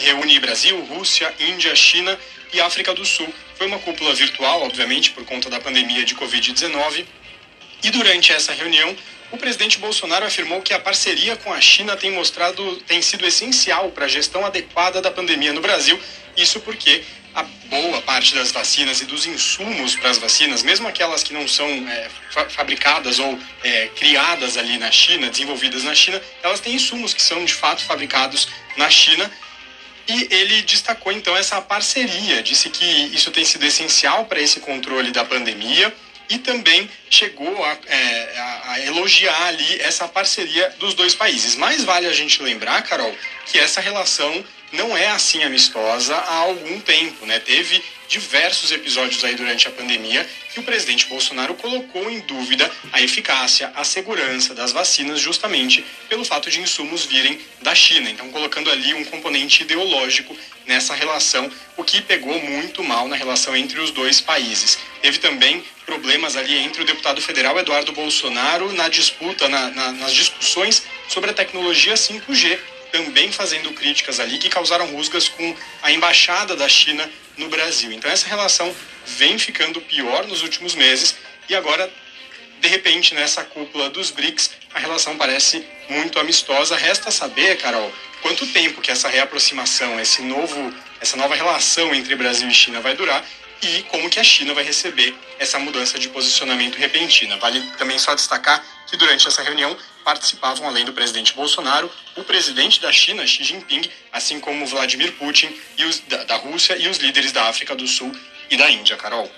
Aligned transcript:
reúne 0.00 0.38
Brasil, 0.38 0.80
Rússia, 0.84 1.32
Índia, 1.38 1.74
China 1.76 2.18
e 2.52 2.60
África 2.60 2.92
do 2.94 3.04
Sul. 3.04 3.32
Foi 3.56 3.66
uma 3.66 3.78
cúpula 3.78 4.14
virtual, 4.14 4.62
obviamente, 4.62 5.10
por 5.10 5.24
conta 5.24 5.48
da 5.48 5.60
pandemia 5.60 6.04
de 6.04 6.14
Covid-19. 6.14 7.06
E 7.82 7.90
durante 7.90 8.32
essa 8.32 8.52
reunião, 8.52 8.94
o 9.30 9.38
presidente 9.38 9.78
Bolsonaro 9.78 10.26
afirmou 10.26 10.60
que 10.60 10.74
a 10.74 10.78
parceria 10.80 11.36
com 11.36 11.52
a 11.52 11.60
China 11.60 11.96
tem 11.96 12.10
mostrado, 12.10 12.76
tem 12.86 13.00
sido 13.00 13.26
essencial 13.26 13.90
para 13.90 14.06
a 14.06 14.08
gestão 14.08 14.44
adequada 14.44 15.00
da 15.00 15.10
pandemia 15.10 15.52
no 15.52 15.60
Brasil. 15.60 15.98
Isso 16.36 16.60
porque 16.60 17.02
a 17.34 17.44
boa 17.68 18.02
parte 18.02 18.34
das 18.34 18.50
vacinas 18.50 19.00
e 19.00 19.04
dos 19.04 19.26
insumos 19.26 19.94
para 19.94 20.10
as 20.10 20.18
vacinas, 20.18 20.62
mesmo 20.62 20.88
aquelas 20.88 21.22
que 21.22 21.32
não 21.32 21.46
são 21.46 21.68
é, 21.68 22.08
fa 22.30 22.50
fabricadas 22.50 23.18
ou 23.20 23.38
é, 23.62 23.86
criadas 23.94 24.56
ali 24.56 24.78
na 24.78 24.90
China, 24.90 25.30
desenvolvidas 25.30 25.84
na 25.84 25.94
China, 25.94 26.20
elas 26.42 26.60
têm 26.60 26.74
insumos 26.74 27.14
que 27.14 27.22
são 27.22 27.44
de 27.44 27.54
fato 27.54 27.84
fabricados 27.84 28.48
na 28.76 28.90
China. 28.90 29.30
E 30.10 30.26
ele 30.28 30.62
destacou 30.62 31.12
então 31.12 31.36
essa 31.36 31.60
parceria, 31.60 32.42
disse 32.42 32.68
que 32.68 32.84
isso 33.14 33.30
tem 33.30 33.44
sido 33.44 33.64
essencial 33.64 34.24
para 34.24 34.40
esse 34.40 34.58
controle 34.58 35.12
da 35.12 35.24
pandemia 35.24 35.94
e 36.28 36.36
também 36.38 36.90
chegou 37.08 37.64
a, 37.64 37.78
é, 37.86 38.38
a, 38.66 38.80
elogiar 38.80 39.46
ali 39.46 39.80
essa 39.80 40.08
parceria 40.08 40.68
dos 40.80 40.94
dois 40.94 41.14
países. 41.14 41.54
Mas 41.54 41.84
vale 41.84 42.06
a 42.06 42.12
gente 42.12 42.42
lembrar, 42.42 42.82
Carol, 42.82 43.14
que 43.46 43.56
essa 43.56 43.80
relação 43.80 44.44
não 44.72 44.96
é 44.96 45.08
assim 45.08 45.42
amistosa 45.42 46.14
há 46.14 46.36
algum 46.36 46.80
tempo, 46.80 47.26
né? 47.26 47.38
Teve 47.40 47.82
diversos 48.08 48.72
episódios 48.72 49.22
aí 49.24 49.34
durante 49.34 49.68
a 49.68 49.70
pandemia 49.70 50.28
que 50.52 50.58
o 50.58 50.62
presidente 50.64 51.06
Bolsonaro 51.06 51.54
colocou 51.54 52.10
em 52.10 52.18
dúvida 52.20 52.68
a 52.92 53.00
eficácia, 53.00 53.72
a 53.74 53.84
segurança 53.84 54.52
das 54.52 54.72
vacinas 54.72 55.20
justamente 55.20 55.84
pelo 56.08 56.24
fato 56.24 56.50
de 56.50 56.60
insumos 56.60 57.04
virem 57.04 57.40
da 57.62 57.74
China. 57.74 58.10
Então, 58.10 58.28
colocando 58.30 58.70
ali 58.70 58.94
um 58.94 59.04
componente 59.04 59.62
ideológico 59.62 60.36
nessa 60.66 60.94
relação, 60.94 61.50
o 61.76 61.84
que 61.84 62.02
pegou 62.02 62.40
muito 62.40 62.82
mal 62.82 63.06
na 63.06 63.16
relação 63.16 63.56
entre 63.56 63.78
os 63.80 63.90
dois 63.92 64.20
países. 64.20 64.78
Teve 65.00 65.18
também 65.18 65.64
problemas 65.86 66.36
ali 66.36 66.58
entre 66.58 66.82
o 66.82 66.84
deputado 66.84 67.20
federal 67.20 67.58
Eduardo 67.58 67.92
Bolsonaro 67.92 68.72
na 68.72 68.88
disputa, 68.88 69.48
na, 69.48 69.70
na, 69.70 69.92
nas 69.92 70.12
discussões 70.12 70.82
sobre 71.08 71.30
a 71.30 71.34
tecnologia 71.34 71.94
5G 71.94 72.58
também 72.90 73.32
fazendo 73.32 73.72
críticas 73.72 74.20
ali 74.20 74.38
que 74.38 74.48
causaram 74.48 74.86
rusgas 74.86 75.28
com 75.28 75.56
a 75.82 75.92
embaixada 75.92 76.56
da 76.56 76.68
China 76.68 77.08
no 77.36 77.48
Brasil. 77.48 77.92
Então 77.92 78.10
essa 78.10 78.28
relação 78.28 78.74
vem 79.06 79.38
ficando 79.38 79.80
pior 79.80 80.26
nos 80.26 80.42
últimos 80.42 80.74
meses 80.74 81.16
e 81.48 81.54
agora 81.54 81.90
de 82.60 82.68
repente 82.68 83.14
nessa 83.14 83.42
cúpula 83.44 83.88
dos 83.88 84.10
BRICS 84.10 84.50
a 84.74 84.78
relação 84.78 85.16
parece 85.16 85.64
muito 85.88 86.18
amistosa. 86.18 86.76
Resta 86.76 87.10
saber, 87.10 87.56
Carol, 87.58 87.92
quanto 88.22 88.46
tempo 88.48 88.80
que 88.80 88.90
essa 88.90 89.08
reaproximação, 89.08 89.98
esse 89.98 90.22
novo, 90.22 90.72
essa 91.00 91.16
nova 91.16 91.34
relação 91.34 91.94
entre 91.94 92.14
Brasil 92.14 92.48
e 92.48 92.54
China 92.54 92.80
vai 92.80 92.94
durar 92.94 93.24
e 93.62 93.82
como 93.84 94.08
que 94.08 94.18
a 94.18 94.24
China 94.24 94.54
vai 94.54 94.64
receber 94.64 95.14
essa 95.38 95.58
mudança 95.58 95.98
de 95.98 96.08
posicionamento 96.08 96.76
repentina. 96.76 97.36
Vale 97.36 97.60
também 97.76 97.98
só 97.98 98.14
destacar 98.14 98.64
que 98.86 98.96
durante 98.96 99.26
essa 99.26 99.42
reunião 99.42 99.76
participavam, 100.10 100.66
além 100.66 100.84
do 100.84 100.92
presidente 100.92 101.32
Bolsonaro, 101.34 101.88
o 102.16 102.24
presidente 102.24 102.80
da 102.80 102.90
China, 102.90 103.24
Xi 103.24 103.44
Jinping, 103.44 103.88
assim 104.12 104.40
como 104.40 104.66
Vladimir 104.66 105.12
Putin 105.12 105.48
e 105.78 105.84
os, 105.84 106.00
da, 106.00 106.24
da 106.24 106.36
Rússia 106.36 106.76
e 106.76 106.88
os 106.88 106.96
líderes 106.98 107.30
da 107.30 107.44
África 107.44 107.76
do 107.76 107.86
Sul 107.86 108.10
e 108.50 108.56
da 108.56 108.68
Índia, 108.68 108.96
Carol. 108.96 109.30